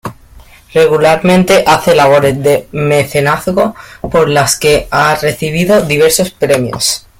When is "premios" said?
6.31-7.05